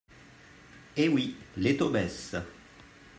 [0.97, 2.35] Eh oui, les taux baissent